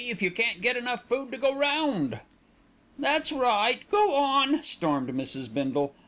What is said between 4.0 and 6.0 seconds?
on!" stormed Mrs. Bindle.